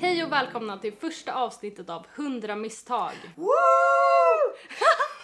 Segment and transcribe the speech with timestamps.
[0.00, 3.12] Hej och välkomna till första avsnittet av 100 misstag.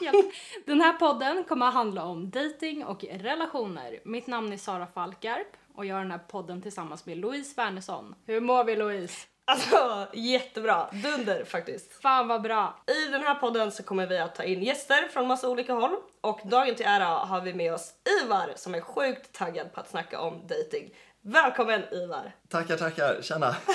[0.00, 0.32] Hjälp.
[0.66, 4.00] Den här podden kommer att handla om dating och relationer.
[4.04, 8.14] Mitt namn är Sara Falkarp och jag har den här podden tillsammans med Louise Wernersson.
[8.26, 9.26] Hur mår vi Louise?
[9.46, 11.92] Alltså jättebra, dunder faktiskt.
[12.02, 12.82] Fan vad bra.
[12.86, 15.96] I den här podden så kommer vi att ta in gäster från massa olika håll
[16.20, 19.90] och dagen till ära har vi med oss Ivar som är sjukt taggad på att
[19.90, 20.94] snacka om dating.
[21.22, 22.32] Välkommen Ivar!
[22.48, 23.22] Tackar, tackar.
[23.22, 23.56] Tjena.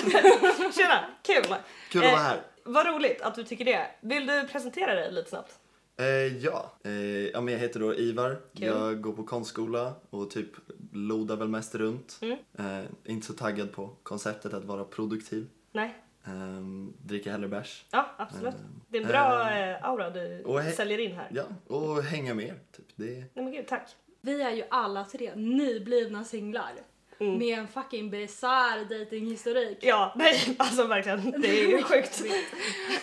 [0.74, 1.54] Tjena, kul!
[1.90, 2.42] Kul att vara här.
[2.64, 3.86] vad roligt att du tycker det.
[4.00, 5.58] Vill du presentera dig lite snabbt?
[5.96, 6.72] Eh, ja.
[6.84, 6.92] Eh,
[7.26, 8.40] ja, men jag heter då Ivar.
[8.56, 8.66] Kul.
[8.66, 10.48] Jag går på konstskola och typ
[10.92, 12.18] lodar väl mest runt.
[12.20, 12.38] Mm.
[12.58, 15.46] Eh, inte så taggad på konceptet att vara produktiv.
[15.72, 15.94] Nej?
[16.24, 16.32] Eh,
[17.02, 17.84] dricker hellre bärs.
[17.90, 18.54] Ja, absolut.
[18.54, 18.80] Mm.
[18.88, 20.42] Det är en bra eh, aura du
[20.76, 21.28] säljer in här.
[21.30, 21.44] Ja,
[21.76, 22.72] och hänga med.
[22.72, 22.86] Typ.
[22.96, 23.96] Det, Nej men gud, tack.
[24.20, 26.72] Vi är ju alla tre nyblivna singlar.
[27.20, 27.38] Mm.
[27.38, 29.78] Med en fucking bisarr datinghistorik.
[29.80, 31.40] Ja, nej alltså verkligen.
[31.40, 32.22] Det är ju sjukt.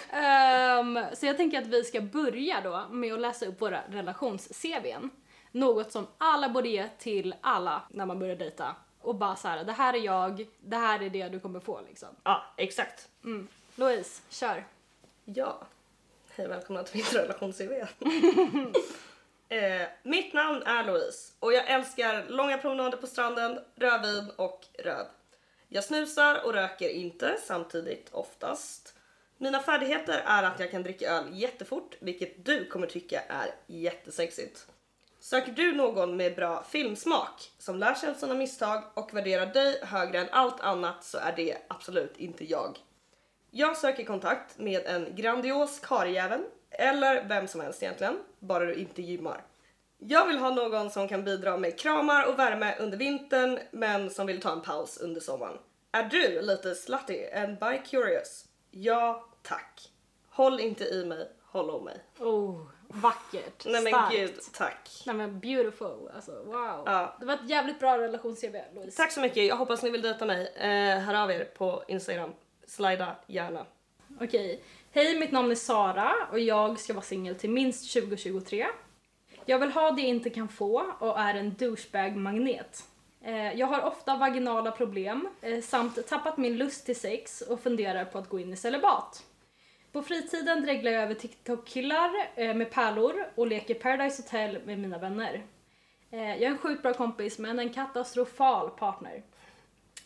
[0.10, 5.10] Ehm, så jag tänker att vi ska börja då med att läsa upp våra relations-CVn.
[5.52, 8.76] Något som alla borde ge till alla när man börjar dejta.
[9.08, 11.82] Och bara så här, det här är jag, det här är det du kommer få
[11.88, 12.10] liksom.
[12.24, 13.08] Ja, exakt.
[13.24, 13.48] Mm.
[13.76, 14.66] Louise, kör.
[15.26, 15.60] Ja.
[16.36, 17.72] Hej välkomna till mitt relations-CV.
[19.50, 25.08] eh, mitt namn är Louise och jag älskar långa promenader på stranden, rödvin och röd.
[25.68, 28.96] Jag snusar och röker inte samtidigt oftast.
[29.38, 34.68] Mina färdigheter är att jag kan dricka öl jättefort, vilket du kommer tycka är jättesexigt.
[35.20, 39.80] Söker du någon med bra filmsmak som lär sig av sina misstag och värderar dig
[39.84, 42.78] högre än allt annat så är det absolut inte jag.
[43.52, 49.02] Jag söker kontakt med en grandios karljävel, eller vem som helst egentligen, bara du inte
[49.02, 49.44] gymmar.
[49.98, 54.28] Jag vill ha någon som kan bidra med kramar och värme under vintern, men som
[54.28, 55.58] vill ta en paus under sommaren.
[55.92, 58.46] Är du lite slutty and bi-curious?
[58.72, 59.92] Ja, tack.
[60.30, 61.98] Håll inte i mig, håll om mig.
[62.20, 63.66] Oh, vackert.
[63.66, 64.16] Nej men starkt.
[64.16, 65.04] gud, tack.
[65.06, 66.84] Nej men beautiful, alltså wow.
[66.86, 67.16] Ja.
[67.20, 68.98] Det var ett jävligt bra relations-CV Louise.
[68.98, 70.48] Tack så mycket, jag hoppas ni vill dejta mig.
[70.56, 72.34] Eh, hör av er på Instagram.
[72.68, 73.66] Slida gärna.
[74.22, 74.64] Okej.
[74.92, 78.68] Hej, mitt namn är Sara och jag ska vara singel till minst 2023.
[79.46, 82.84] Jag vill ha det jag inte kan få och är en douchebag-magnet.
[83.22, 88.06] Eh, Jag har ofta vaginala problem eh, samt tappat min lust till sex och funderar
[88.06, 89.24] på att gå in i celibat.
[89.98, 94.98] På fritiden dreglar jag över TikTok-killar eh, med pärlor och leker Paradise Hotel med mina
[94.98, 95.44] vänner.
[96.12, 99.24] Eh, Jag är en sjukt bra kompis men en katastrofal partner.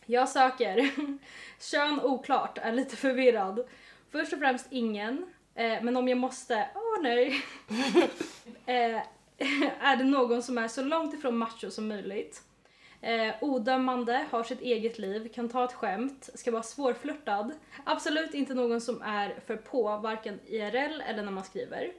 [0.06, 0.91] Jag söker.
[1.59, 3.68] Kön oklart, är lite förvirrad.
[4.12, 5.25] Först och främst ingen,
[5.56, 7.28] eh, men om jag måste, åh nej.
[8.66, 9.01] eh,
[9.81, 12.44] är det någon som är så långt ifrån macho som möjligt.
[13.01, 17.51] Eh, odömande, har sitt eget liv, kan ta ett skämt, ska vara svårflörtad.
[17.84, 21.91] Absolut inte någon som är för på, varken IRL eller när man skriver.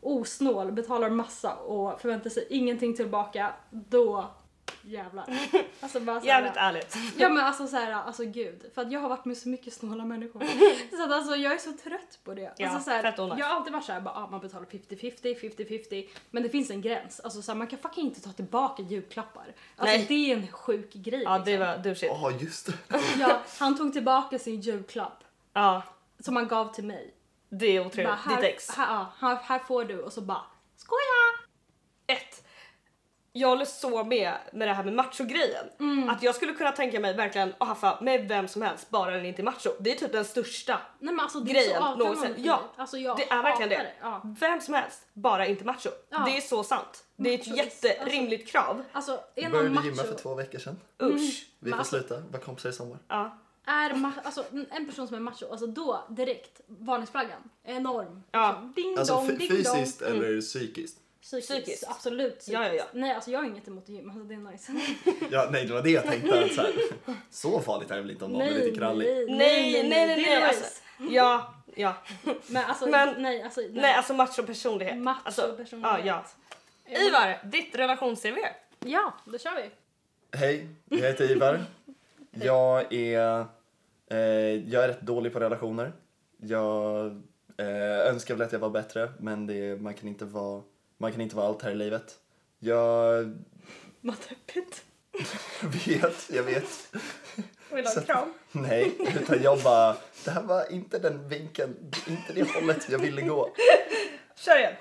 [0.00, 3.54] Osnål, betalar massa och förväntar sig ingenting tillbaka.
[3.70, 4.30] Då
[4.86, 5.26] jävlar.
[5.80, 6.96] Alltså bara så här- Jävligt ärligt.
[7.18, 8.70] Ja men alltså så här, alltså gud.
[8.74, 10.40] För att jag har varit med så mycket snåla människor.
[10.96, 12.54] så att alltså jag är så trött på det.
[12.56, 13.38] Ja, alltså, så här, fett onajs.
[13.40, 16.08] jag har alltid varit såhär, bara, ah, man betalar 50-50, 50-50.
[16.30, 17.20] Men det finns en gräns.
[17.20, 19.46] Alltså så här, man kan fucking inte ta tillbaka julklappar.
[19.76, 20.04] Alltså Nej.
[20.08, 21.22] det är en sjuk grej.
[21.22, 21.66] Ja, det liksom.
[21.66, 22.12] var douchigt.
[22.22, 22.72] Ja, just det.
[23.18, 25.82] ja, han tog tillbaka sin julklapp Ja,
[26.20, 27.14] som han gav till mig.
[27.48, 28.70] det är Bara, här, Ditt ex.
[28.70, 30.42] Här, ja, här, här får du och så bara
[30.76, 31.35] skoja!
[33.38, 35.64] Jag håller så med med det här med macho-grejen.
[35.80, 36.08] Mm.
[36.08, 39.26] Att jag skulle kunna tänka mig verkligen att haffa med vem som helst bara den
[39.26, 39.70] inte är macho.
[39.80, 40.80] Det är typ den största.
[40.98, 42.44] Nej men alltså det är Grejen så avtändande någonsin.
[42.44, 43.92] Ja, alltså, jag det är verkligen hatar det.
[44.00, 44.20] Ja.
[44.40, 45.88] Vem som helst, bara inte macho.
[46.10, 46.18] Ja.
[46.26, 47.04] Det är så sant.
[47.16, 48.82] Det är ett is- jätterimligt krav.
[48.92, 49.86] Alltså är någon Började macho...
[49.86, 50.80] gymma för två veckor sedan.
[51.02, 51.46] Usch.
[51.58, 52.22] Vi Men får alltså- sluta.
[52.32, 52.98] Var kompisar i sommar.
[53.08, 53.38] Ja.
[53.66, 58.22] är ma- alltså, en person som är macho, alltså då direkt, varningsflaggan, enorm.
[58.30, 58.38] Ja.
[58.40, 60.08] Alltså, ding Alltså dong, ding fysiskt dong.
[60.08, 60.98] eller psykiskt?
[61.26, 61.84] Psykiskt, Psykiskt.
[61.90, 62.52] absolut psykiskt.
[62.54, 62.84] Ja, ja, ja.
[62.92, 64.72] Nej alltså jag har inget emot gym, alltså det är nice.
[65.30, 66.44] Ja, nej, det var det jag tänkte.
[66.44, 66.72] Att så, här,
[67.30, 69.06] så farligt är det väl inte om någon är lite krallig?
[69.06, 70.32] nej, Nej, nej, nej, nej.
[70.32, 70.64] är Alltså,
[70.98, 71.14] nice.
[71.14, 71.94] ja, ja.
[72.46, 73.60] Men alltså, Men- nej alltså.
[73.60, 74.96] Nej, Nej, alltså macho-personlighet.
[74.98, 76.06] macho alltså, personlighet.
[76.06, 76.24] Ja,
[76.84, 77.00] ja.
[77.08, 78.36] Ivar, ditt relations-CV.
[78.84, 79.70] Ja, då kör vi.
[80.38, 81.64] Hej, jag heter Ivar.
[82.30, 83.40] Jag är,
[84.10, 84.18] eh,
[84.70, 85.92] jag är rätt dålig på relationer.
[86.36, 87.06] Jag
[87.58, 90.62] eh, önskar väl att jag var bättre, men det, man, kan inte vara,
[90.98, 92.18] man kan inte vara allt här i livet.
[92.58, 93.36] Jag
[94.00, 94.84] Vad deppigt.
[95.86, 96.94] vet, jag vet.
[97.72, 98.32] Vill du ha en kram?
[98.52, 101.76] Nej, utan jag bara, det här var inte den vinkeln,
[102.08, 103.50] inte det hållet jag ville gå.
[104.36, 104.74] Kör igen.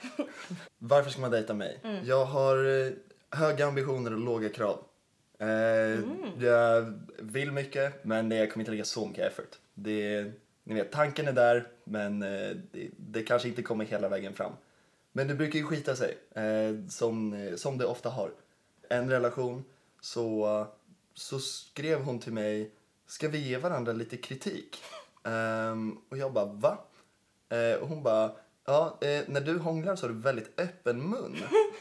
[0.78, 1.80] Varför ska man dejta mig?
[2.04, 2.92] Jag har eh,
[3.32, 4.84] höga ambitioner och låga krav.
[5.40, 5.48] Eh,
[6.40, 9.56] Jag vill mycket, men det kommer inte lägga så mycket effort.
[9.74, 10.32] Det,
[10.64, 14.52] ni vet, tanken är där men eh, det, det kanske inte kommer hela vägen fram.
[15.18, 18.32] Men det brukar ju skita sig, eh, som, eh, som det ofta har.
[18.90, 19.64] En relation,
[20.02, 20.68] så,
[21.14, 22.72] så skrev hon till mig,
[23.08, 24.84] ska vi ge varandra lite kritik?
[25.24, 26.78] Ehm, och jag bara, va?
[27.50, 28.32] Eh, och hon bara,
[28.66, 31.36] ja, eh, när du hånglar så har du väldigt öppen mun.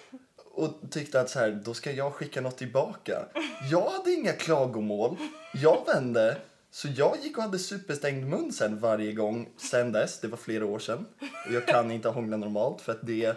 [0.54, 3.28] Och tyckte att så här, då ska jag skicka något tillbaka.
[3.70, 5.16] Jag hade inga klagomål.
[5.54, 6.36] Jag vände.
[6.74, 10.20] Så jag gick och hade superstängd mun sen varje gång sen dess.
[10.20, 11.06] Det var flera år sedan.
[11.46, 13.36] Och jag kan inte hångla normalt för att det...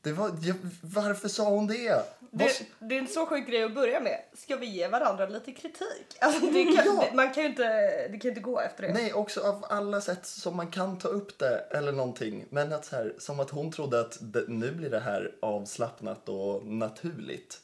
[0.00, 2.02] det var, jag, varför sa hon det?
[2.30, 4.20] Det, det är en så sjuk grej att börja med.
[4.34, 6.16] Ska vi ge varandra lite kritik?
[6.20, 7.04] Alltså det kan, Ja.
[7.10, 7.64] det, man kan ju inte,
[8.08, 8.92] det kan inte gå efter det.
[8.92, 12.44] Nej, också av alla sätt som man kan ta upp det eller någonting.
[12.50, 16.28] Men att så här, som att hon trodde att det, nu blir det här avslappnat
[16.28, 17.60] och naturligt.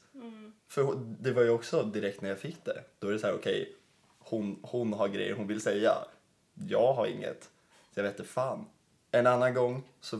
[0.68, 2.80] För hon- det var ju också direkt när jag fick det.
[2.98, 3.76] Då är det så här, okej,
[4.30, 5.94] hon, hon har grejer hon vill säga.
[6.68, 7.42] Jag har inget.
[7.94, 8.64] Så jag vet inte fan.
[9.10, 10.16] En annan gång så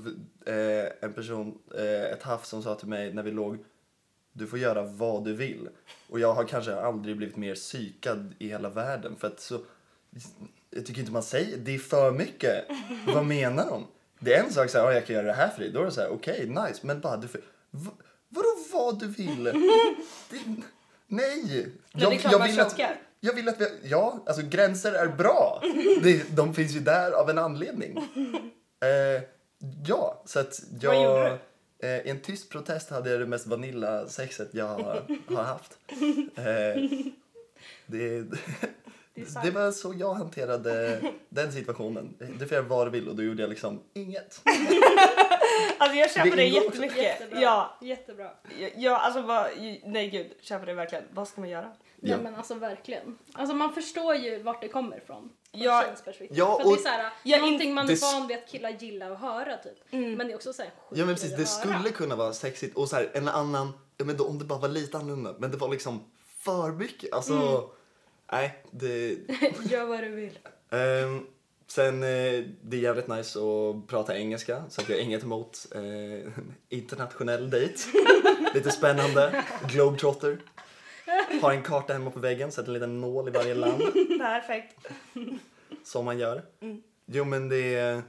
[0.46, 3.58] eh, en person, eh, ett haff som sa till mig när vi låg
[4.32, 5.68] du får göra vad du vill.
[6.08, 9.16] Och jag har kanske aldrig blivit mer psykad i hela världen.
[9.16, 9.60] För att så,
[10.70, 12.64] jag tycker inte man säger, det är för mycket.
[13.06, 13.86] vad menar de?
[14.18, 15.70] Det är en sak så här, "Ja, jag kan göra det här för dig.
[15.72, 16.80] Då är det så här, okej, nice.
[16.86, 17.40] Men bara, du får,
[17.70, 17.90] va,
[18.28, 19.44] vadå vad du vill?
[20.30, 20.40] Det,
[21.06, 21.68] nej!
[22.18, 22.76] klart man vill att.
[23.20, 25.62] Jag vill att vi, ja, alltså gränser är bra.
[26.02, 27.99] Det, de finns ju där av en anledning.
[28.82, 29.22] Eh,
[29.87, 30.94] ja, så att jag...
[30.94, 31.38] Vad gjorde
[31.82, 35.02] Eh, I en tyst protest hade jag det mest vanilla-sexet jag har,
[35.37, 35.78] har haft.
[36.37, 36.82] Eh,
[37.87, 38.20] det,
[39.14, 42.14] Det det var så jag hanterade den situationen.
[42.38, 44.40] Du får göra vad du vill och då gjorde jag liksom inget.
[45.78, 46.96] Alltså jag köper Det det, jättemycket.
[46.96, 47.40] Jättebra.
[47.40, 48.31] Ja, Jättebra.
[48.76, 49.46] ja, alltså vad,
[49.84, 51.05] nej gud, köper det verkligen.
[51.11, 51.73] Vad ska man göra?
[52.02, 52.17] Ja.
[52.17, 53.19] Nej men alltså verkligen.
[53.32, 55.17] Alltså man förstår ju vart det kommer ifrån.
[55.17, 58.26] Från Ja, ja, För det är och- såhär, Ja, in- någonting man det är van
[58.29, 59.79] vid att killar gillar att höra typ.
[59.91, 61.47] Men det är också såhär Ja men precis, det höra.
[61.79, 64.58] skulle kunna vara sexigt och så här, en annan, ja, men då, om det bara
[64.58, 65.35] var lite annorlunda.
[65.38, 66.05] Men det var liksom
[66.38, 67.12] för mycket.
[67.12, 67.70] Alltså,
[68.32, 69.08] nej, det...
[69.70, 70.38] Gör vad du vill.
[70.70, 71.26] Ehm,
[71.67, 75.67] sen, eh, det är jävligt nice att prata engelska, så att jag har inget emot
[75.75, 76.32] eh,
[76.69, 77.75] internationell dejt.
[78.55, 79.44] Lite spännande.
[79.69, 80.41] Globetrotter.
[81.40, 83.82] Har en karta hemma på väggen, sätter en liten nål i varje land,
[84.19, 84.76] Perfekt.
[85.84, 86.42] som man gör.
[87.06, 88.02] Jo, men det är,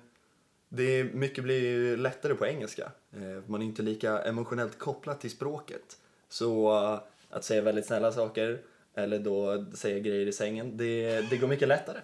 [0.70, 2.92] det är, mycket blir ju lättare på engelska.
[3.12, 5.98] Eh, man är inte lika emotionellt kopplad till språket.
[6.30, 7.00] Så eh,
[7.30, 8.62] att säga väldigt snälla saker,
[8.96, 12.00] eller då säga grejer i sängen, det, det går mycket lättare.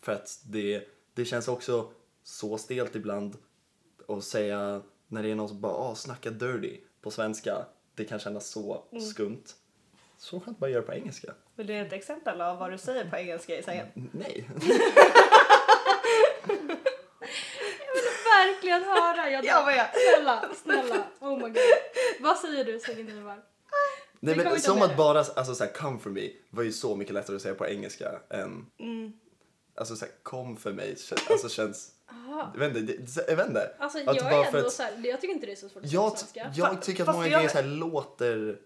[0.00, 0.84] För att det,
[1.14, 1.90] det känns också
[2.22, 3.36] så stelt ibland
[4.08, 7.66] att säga när det är någon som bara ah, snacka dirty på svenska.
[7.94, 9.44] Det kan kännas så skumt.
[10.18, 11.34] Så skönt bara göra på engelska.
[11.56, 13.86] Vill du ge ett exempel av vad du säger på engelska i sängen?
[14.12, 14.48] Nej.
[18.24, 19.30] Verkligen höra.
[19.30, 19.86] Jag Jag med.
[20.14, 21.04] Snälla, snälla.
[21.20, 21.56] Oh my god.
[22.20, 23.42] Vad säger du Selin Ivar?
[24.20, 26.96] Nej, men som med att bara, alltså så här, come for me var ju så
[26.96, 29.12] mycket lättare att säga på engelska än, Mm.
[29.74, 30.96] alltså så här, kom för mig,
[31.30, 31.90] alltså känns,
[32.54, 33.70] jag vet inte, det- jag vet inte.
[33.78, 35.88] Alltså Att jag är ändå att- såhär, jag tycker inte det är så svårt att
[35.90, 36.50] säga Jag, på svenska.
[36.56, 38.58] jag tycker att Fast många jag- grejer så låter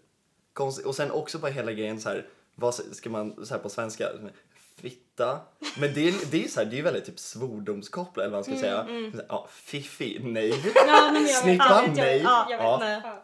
[0.52, 3.68] konstigt och sen också bara hela grejen så här, vad ska man så här på
[3.68, 4.08] svenska,
[4.76, 5.40] fitta,
[5.78, 8.58] men det är, det är så här, det är väldigt typ svordomskopplat eller vad man
[8.60, 9.24] ska Mm, säga.
[9.28, 10.48] Ja, fiffi, nej.
[10.74, 12.20] Ja, men jag vet, Snippa, nej.
[12.24, 12.46] Ja.
[12.50, 13.22] Ja.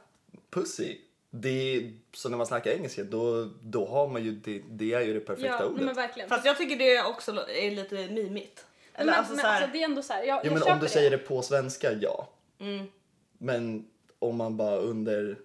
[0.51, 0.97] Pussy.
[1.31, 5.01] Det är, så när man snackar engelska då, då har man ju det, det är
[5.01, 5.85] ju det perfekta Ja, ordet.
[5.85, 6.29] men verkligen.
[6.29, 8.67] Fast jag tycker det också är lite mimigt.
[8.95, 10.63] Eller men, alltså men så här, alltså det är ändå såhär, jag, Ja, jag men
[10.63, 10.93] om du det.
[10.93, 12.29] säger det på svenska, ja.
[12.61, 12.87] Mm.
[13.39, 13.87] Men
[14.19, 15.39] om man bara under,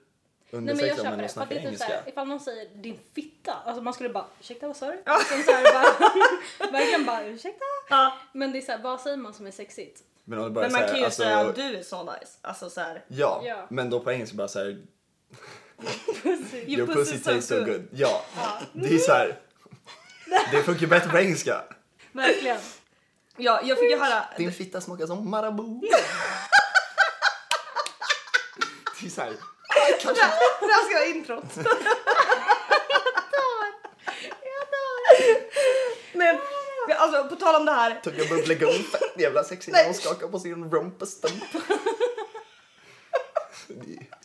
[0.53, 1.29] under Nej men jag köper det.
[1.29, 1.85] För det är typ engelska.
[1.87, 4.97] såhär, ifall någon säger din fitta, alltså man skulle bara ursäkta vad sa du?
[5.29, 7.65] Sen såhär bara, verkligen bara ursäkta?
[7.89, 10.01] ja, Men det är såhär, vad säger man som är sexigt?
[10.25, 12.03] Men, om du bara men man säger, kan ju alltså, säga att du är så
[12.03, 12.37] nice.
[12.41, 13.03] Alltså så här.
[13.07, 13.67] Ja, Ja.
[13.69, 14.77] men då på engelska bara såhär,
[16.23, 16.57] Pussy.
[16.67, 17.87] your pussy tastes so good.
[17.91, 18.21] Ja,
[18.73, 19.39] det är såhär,
[20.51, 21.63] det funkar bättre på engelska.
[22.11, 22.57] Verkligen.
[23.37, 24.23] Ja, jag fick ju höra.
[24.37, 25.81] Din fitta smakar som Marabou.
[29.01, 29.33] det är såhär,
[30.59, 31.55] Det här ska vara introt.
[36.13, 36.39] Men
[36.97, 37.99] alltså på tal om det här.
[38.03, 41.43] tugga bubblegum, fett jävla sexig när hon skakar på sin rumpestump.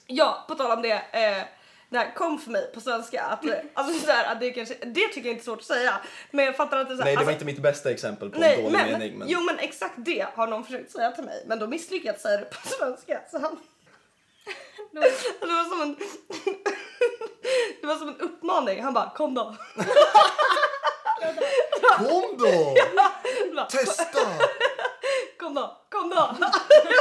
[0.06, 0.92] Ja, på tal om det.
[0.92, 1.44] Eh,
[1.90, 3.22] det här kom för mig på svenska.
[3.22, 5.64] Att, eh, alltså så här, att det, kanske, det tycker jag inte är svårt att
[5.64, 6.00] säga.
[6.30, 7.90] Men jag fattar att det är så här, Nej, det var alltså, inte mitt bästa
[7.90, 9.18] exempel på en Nej, dålig men, mening.
[9.18, 9.28] Men...
[9.28, 12.44] Jo men exakt det har någon försökt säga till mig men då misslyckats säga det
[12.44, 13.20] på svenska.
[13.30, 13.58] Så han,
[15.40, 15.96] det, var som en,
[17.80, 18.82] det var som en uppmaning.
[18.82, 19.56] Han bara kom då.
[21.98, 22.74] Kom då!
[23.54, 24.20] bara, Testa!
[25.38, 26.34] Kom då, kom då!
[26.38, 26.92] det är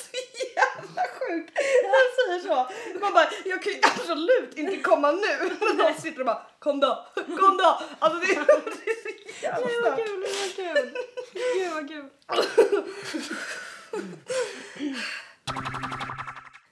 [0.00, 0.16] så
[0.56, 2.68] jävla sjukt han säger så.
[3.00, 5.50] Man bara, jag kan ju absolut inte komma nu.
[5.60, 7.80] Men de sitter och bara, kom då, kom då.
[7.98, 9.08] Alltså det, är- det är så
[9.42, 10.98] jävla Nej, vad kul, vad kul.
[11.32, 12.08] Gud vad kul.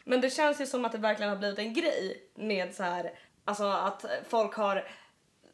[0.05, 3.13] Men det känns ju som att det verkligen har blivit en grej med så här,
[3.45, 4.89] alltså att folk har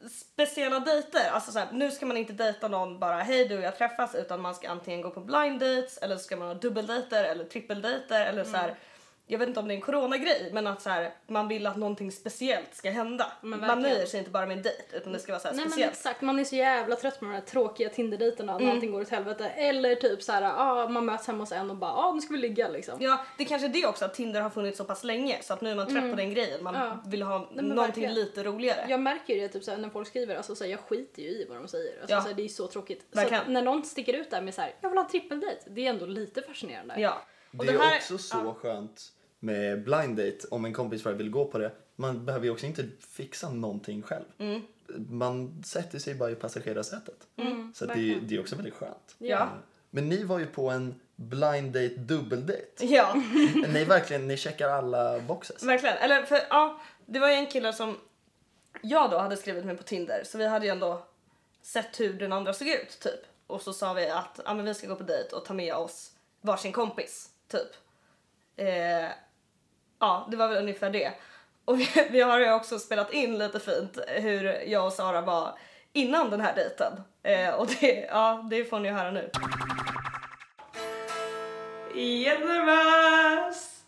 [0.08, 1.30] speciella dejter.
[1.30, 4.14] Alltså så här, nu ska man inte dejta någon bara hej du och jag träffas
[4.14, 7.44] utan man ska antingen gå på blind dates eller så ska man ha dubbeldejter eller
[7.44, 8.52] trippeldejter eller mm.
[8.52, 8.68] så här.
[8.68, 8.78] Mm.
[9.30, 11.76] Jag vet inte om det är en coronagrej men att så här, man vill att
[11.76, 13.32] någonting speciellt ska hända.
[13.42, 15.54] Men man nöjer sig inte bara med en dejt utan det ska vara så här
[15.54, 15.92] Nej men speciellt.
[15.94, 18.64] exakt, man är så jävla trött på de här tråkiga Tinder-dejterna Mm.
[18.66, 19.48] när allting går åt helvete.
[19.48, 22.32] Eller typ så här, ah, man möts hemma hos en och bara ah, nu ska
[22.32, 22.94] vi ligga liksom.
[23.00, 25.60] Ja, det kanske är det också att Tinder har funnits så pass länge så att
[25.60, 26.62] nu är man trött på den grejen.
[26.64, 26.86] Man Mm.
[26.88, 27.02] Ja.
[27.06, 28.14] vill ha men någonting verkligen.
[28.14, 28.86] lite roligare.
[28.88, 31.22] Jag märker ju det typ så här, när folk skriver, alltså, så här, jag skiter
[31.22, 32.00] ju i vad de säger.
[32.00, 32.20] Alltså, Ja.
[32.22, 33.06] så här, det är så tråkigt.
[33.12, 33.42] Så Verkligen.
[33.42, 35.86] att när någon sticker ut där med så här, jag vill ha en trippeldejt, det
[35.86, 36.94] är ändå lite fascinerande.
[36.98, 37.22] Ja.
[37.58, 38.54] Och Det är här- också så ja.
[38.54, 41.72] skönt med blind date om en kompis bara vill gå på det.
[41.96, 44.24] Man behöver ju också inte fixa någonting själv.
[44.38, 44.60] Mm.
[45.08, 47.26] Man sätter sig bara i passagerarsätet.
[47.36, 49.14] Mm, Så att det, det är också väldigt skönt.
[49.18, 49.48] Ja.
[49.90, 52.62] Men ni var ju på en blind date dubbeldate.
[52.80, 53.14] Ja,
[53.68, 55.62] ni verkligen, ni checkar alla boxes.
[55.62, 55.96] verkligen.
[55.96, 57.96] Eller för ja, det var ju en kille som
[58.82, 61.06] jag då hade skrivit med på Tinder så vi hade ju ändå
[61.62, 63.20] sett hur den andra såg ut typ.
[63.46, 65.74] Och så sa vi att ja, men vi ska gå på dejt och ta med
[65.74, 67.68] oss varsin kompis typ.
[68.56, 69.08] Eh,
[70.00, 71.12] ja, det var väl ungefär det.
[71.64, 75.58] Och vi, vi har ju också spelat in lite fint hur jag och Sara var
[75.92, 76.92] innan den här dejten.
[77.22, 79.30] Eh, och det, ja, det får ni höra nu.
[81.94, 83.84] Jättenervös!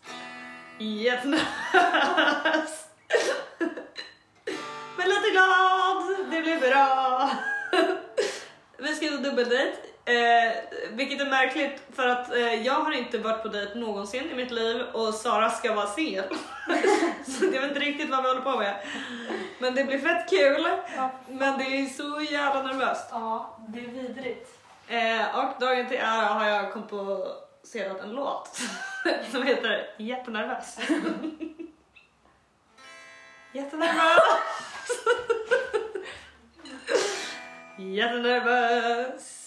[0.79, 2.87] Jättenervös!
[4.97, 7.29] Men lite glad, det blir bra.
[8.77, 10.53] Vi ska gå dubbeldejt, eh,
[10.91, 14.51] vilket är märkligt för att eh, jag har inte varit på dejt någonsin i mitt
[14.51, 16.23] liv och Sara ska vara singel.
[17.25, 18.75] Så jag vet inte riktigt vad vi håller på med.
[19.59, 20.67] Men det blir fett kul.
[21.27, 23.07] Men det är så jävla nervöst.
[23.11, 24.59] Ja, det är vidrigt.
[24.87, 28.61] Eh, och dagen till ära har jag komposerat en låt
[29.31, 30.77] som heter Jättenervös.
[33.53, 34.19] Jättenervös.
[37.77, 39.42] Jättenervös.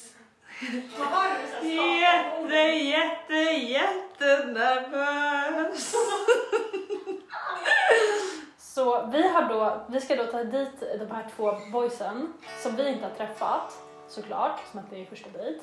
[0.99, 1.35] Vad har du?
[1.69, 3.35] Jätte, jätte,
[3.73, 5.95] jättenervös.
[8.59, 12.33] Så vi, har då, vi ska då ta dit de här två boysen
[12.63, 13.77] som vi inte har träffat
[14.09, 15.61] såklart, som att det är första dejt.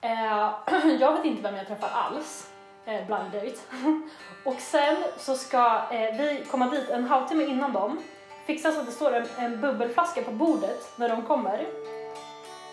[0.00, 0.50] Eh,
[1.00, 2.50] jag vet inte vem jag träffar alls,
[2.84, 3.58] eh, blind date.
[4.44, 8.02] Och sen så ska eh, vi komma dit en halvtimme innan dem,
[8.46, 11.66] fixa så att det står en, en bubbelflaska på bordet när de kommer.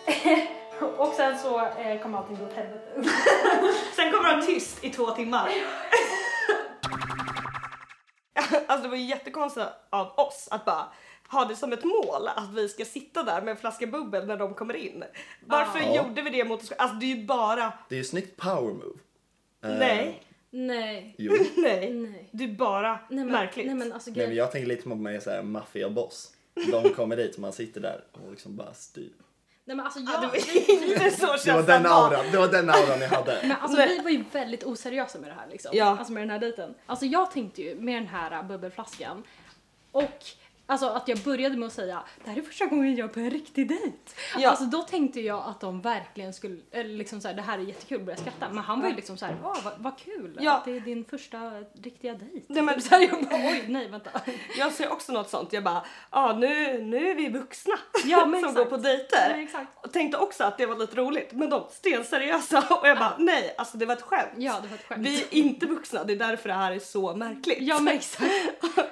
[0.98, 2.92] Och sen så eh, kommer allting gå åt helvete.
[3.96, 5.50] Sen kommer de tyst i två timmar.
[8.66, 10.86] Alltså det var ju jättekonstigt av oss att bara
[11.28, 14.36] ha det som ett mål att vi ska sitta där med en flaska bubbel när
[14.36, 15.04] de kommer in.
[15.46, 15.96] Varför Ja.
[15.96, 16.72] gjorde vi det mot oss?
[16.72, 18.98] Alltså det är ju bara Det är ju snyggt power move.
[19.64, 21.14] Eh, nej, Nej.
[21.18, 21.32] Jo.
[21.56, 21.90] nej.
[21.92, 22.28] Nej.
[22.32, 23.66] Det är bara Nej men, märkligt.
[23.66, 26.32] Nej men alltså Nej, men jag tänker lite på mig såhär maffiaboss.
[26.70, 29.12] De kommer dit och man sitter där och liksom bara styr.
[29.64, 30.20] Nej men alltså Ja, jag...
[30.22, 30.36] det var
[31.06, 33.38] inte så Det var den auran, det var den auran ni hade.
[33.42, 33.88] Men alltså Nej.
[33.88, 35.70] vi var ju väldigt oseriösa med det här liksom.
[35.74, 35.98] Ja.
[35.98, 36.74] Alltså med den här dejten.
[36.86, 39.22] Alltså jag tänkte ju med den här bubbelflaskan
[39.92, 40.24] och
[40.72, 43.20] Alltså att jag började med att säga det här är första gången jag är på
[43.20, 43.96] en riktig dejt.
[44.38, 44.48] Ja.
[44.50, 47.98] Alltså då tänkte jag att de verkligen skulle, eller liksom såhär det här är jättekul
[48.00, 48.48] och börja skratta.
[48.48, 50.52] Men han var ju liksom såhär, åh vad, vad kul Ja.
[50.56, 51.38] att det är din första
[51.82, 52.44] riktiga dejt.
[52.48, 54.10] Nej, men- så här, jag bara, oj nej vänta.
[54.58, 55.52] Jag ser också något sånt.
[55.52, 57.74] Jag bara, ah, nu, nu är vi vuxna
[58.04, 58.54] Ja, som exakt.
[58.56, 59.48] går på dejter.
[59.52, 59.60] Ja.
[59.74, 63.54] Och tänkte också att det var lite roligt, men de stenseriösa och jag bara, nej,
[63.58, 64.30] alltså det var ett skämt.
[64.36, 65.06] Ja det var ett skämt.
[65.06, 67.58] Vi är inte vuxna, det är därför det här är så märkligt.
[67.60, 68.24] Ja men exakt.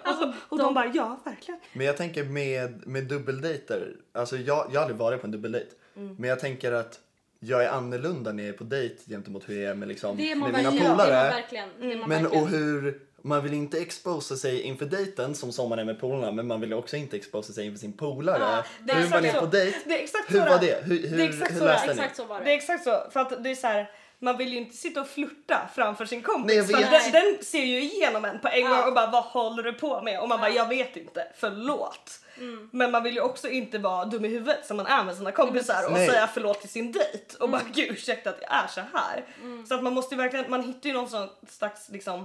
[0.02, 1.60] alltså, och de, de- bara, ja verkligen.
[1.72, 5.70] Men jag tänker med, med dubbeldejter, alltså jag, jag har aldrig varit på en dubbeldejt.
[5.96, 6.16] Mm.
[6.18, 7.00] Men jag tänker att
[7.40, 10.30] jag är annorlunda när jag är på dejt gentemot hur jag är med, liksom, Det
[10.30, 11.44] är man med mina är man polare.
[11.80, 15.78] är man Men och hur, man vill inte exposa sig inför dejten som som man
[15.78, 18.38] är med polarna men man vill också inte exposa sig inför sin polare.
[18.40, 19.40] Ja, det är hur exakt ni så.
[19.40, 19.78] på dejt?
[19.84, 20.84] Det är exakt Hur så var det det?
[20.84, 22.00] Hur, hur, Det är exakt hur så läste det ni?
[22.00, 22.44] Exakt så var det.
[22.44, 23.90] Det är exakt så, för att det är så här.
[24.22, 27.64] Man vill ju inte sitta och flirta framför sin kompis Nej, för den, den ser
[27.64, 28.68] ju igenom en på en Ja.
[28.76, 30.20] gång och bara vad håller du på med?
[30.20, 32.20] Och man bara jag vet inte, förlåt.
[32.38, 32.68] Mm.
[32.72, 35.32] Men man vill ju också inte vara dum i huvudet som man är med sina
[35.32, 36.08] kompisar och Nej.
[36.08, 37.50] säga förlåt till sin dejt och Mm.
[37.50, 39.24] bara gud ursäkta att jag är så här.
[39.68, 42.24] Så att man måste ju verkligen, man hittar ju någon sån slags liksom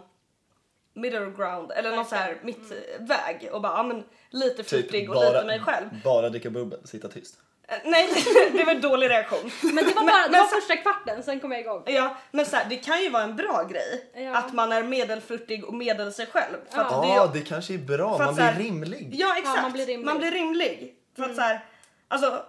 [0.94, 5.46] middle ground eller någon så här mittväg och bara ja men lite flirtig och lite
[5.46, 5.88] mig själv.
[6.04, 7.40] bara dricka bubbel, sitta tyst.
[7.67, 8.10] Eh, Nej,
[8.53, 9.51] det var en dålig reaktion.
[9.63, 11.84] Men det var Men- bara det men var så- första kvarten, sen kom jag igång.
[11.86, 14.36] Ja, men så här, det kan ju vara en bra grej Ja.
[14.38, 16.55] att man är medelflörtig och medel sig själv.
[16.72, 17.01] För att Ja.
[17.01, 18.17] det, Ja, det kanske är bra.
[18.17, 19.10] Man så här- blir rimlig.
[19.13, 19.95] ja exakt, Ja, man blir rimlig.
[20.03, 20.05] Mm.
[20.05, 20.93] Man blir rimlig.
[21.15, 21.65] För att så här,
[22.07, 22.43] alltså,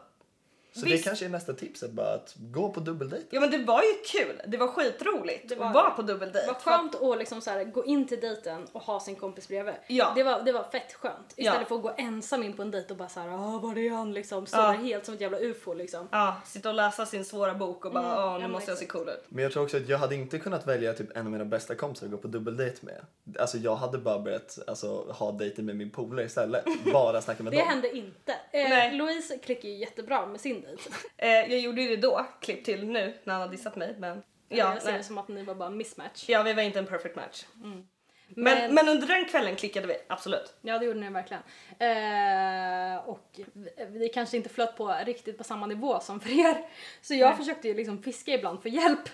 [0.80, 3.26] Så visst, det kanske är nästa tipset, bara att gå på dubbeldejt.
[3.30, 4.42] ja men det var ju kul.
[4.47, 5.95] Det var skitroligt Det var att vara det.
[5.97, 6.47] på Det dubbeldejt.
[6.47, 9.16] var För att- skönt att liksom så här, gå in till dejten och ha sin
[9.16, 9.75] kompis bredvid.
[9.87, 10.12] Ja.
[10.14, 11.33] Det, var, det var fett skönt.
[11.37, 11.66] Istället Ja.
[11.68, 14.12] för att gå ensam in på en dejt och bara såhär, ah, var är han
[14.14, 14.47] liksom?
[14.47, 14.71] Står Ja.
[14.73, 16.09] helt som ett jävla ufo liksom.
[16.11, 18.71] Ja, sitta och läsa sin svåra bok och bara Mm, "Åh, ja, nu men måste
[18.71, 19.25] jag se cool ut.
[19.28, 21.75] Men jag tror också att jag hade inte kunnat välja typ en av mina bästa
[21.75, 23.00] kompisar att gå på dubbeldejt med.
[23.40, 26.64] Alltså jag hade bara börjat alltså, ha dejter med min polare istället.
[26.92, 27.68] Bara snacka med Det dem.
[27.68, 28.35] hände inte.
[28.52, 28.88] Nej.
[28.88, 30.90] Eh, Louise klickar ju jättebra med sin dejt.
[31.16, 33.96] Eh, jag gjorde ju det då, klipp till nu när han har dissat mig.
[33.99, 34.99] Men ja, jag ser nej.
[34.99, 36.28] det som att ni var bara mismatch.
[36.28, 37.44] ja, vi var inte en perfect match.
[38.28, 40.54] Men, Men, men under den kvällen klickade vi, absolut.
[40.61, 41.42] Ja, det gjorde ni verkligen.
[41.78, 46.56] Eh, och vi, vi kanske inte flöt på riktigt på samma nivå som för er.
[47.02, 47.37] Så jag Nej.
[47.37, 49.08] försökte ju liksom fiska ibland för hjälp.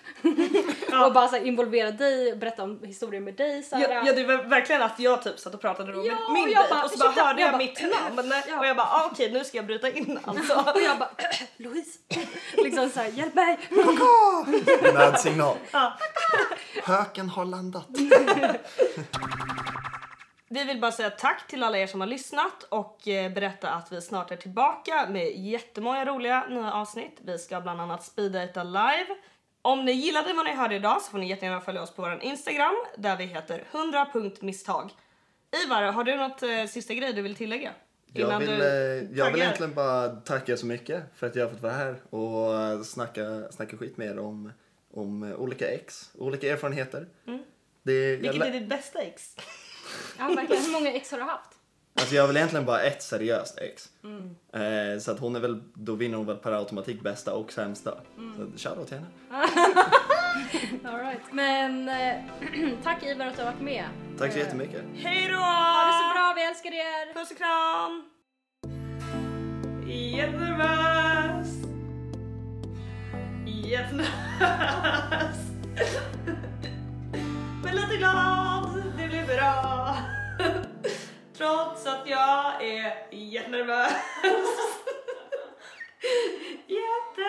[0.91, 1.07] Ja.
[1.07, 3.63] och bara så involvera dig, berätta om historier med dig.
[3.63, 3.77] Så.
[3.81, 6.43] Ja, ja, det var verkligen att jag typ satt och pratade då Ja, med min
[6.43, 7.83] och jag dejt bara, och så bara hörde jag jag, bara, mitt
[8.17, 8.59] namn ja.
[8.59, 10.55] och jag bara ah, okej nu ska jag bryta in alltså.
[10.75, 11.11] Och jag bara,
[11.57, 11.99] Louise,
[12.57, 13.59] liksom såhär, hjälp mig!
[14.95, 15.57] Nödsignal.
[15.73, 15.99] Ja.
[16.85, 17.89] Höken har landat.
[20.53, 23.93] Vi vill bara säga tack till alla er som har lyssnat och eh, berätta att
[23.93, 27.19] vi snart är tillbaka med jättemånga roliga nya avsnitt.
[27.21, 29.07] Vi ska bland annat speeddata live.
[29.63, 32.23] Om ni gillade vad ni hörde idag så får ni jättegärna följa oss på vår
[32.23, 34.91] Instagram där vi heter 100.misstag.
[35.65, 37.73] Ivar, har du något eh, sista grej du vill tillägga?
[38.13, 38.67] Jag vill, eh,
[39.19, 42.61] jag vill egentligen bara tacka så mycket för att jag har fått vara här och
[42.61, 44.53] eh, snacka, snacka skit med er om,
[44.91, 47.07] om eh, olika ex, olika erfarenheter.
[47.83, 49.37] Det, jag, Vilket är ditt bästa ex?
[50.19, 50.63] Ja, verkligen.
[50.63, 51.49] Hur många ex har du haft?
[52.01, 53.89] alltså jag vill egentligen bara ett seriöst ex.
[54.05, 54.35] Mm.
[54.95, 57.95] Eh, så att hon är väl, då vinner hon väl per automatik bästa och sämsta.
[58.37, 59.09] Så shoutout till henne.
[60.85, 61.21] All right.
[61.33, 62.15] Men eh,
[62.83, 63.85] tack Ivar att du har varit med.
[64.19, 64.83] Tack så Eh, jättemycket.
[64.95, 65.39] Hej då!
[65.39, 67.15] Ha det så bra, vi älskar er!
[67.15, 68.05] Puss och kram!
[70.17, 71.49] Jättenervös!
[73.47, 75.37] Jättenervös!
[77.65, 79.82] Men lite glad, det blir bra
[81.43, 83.93] trots att jag är jättenervös.
[86.67, 87.29] Jätte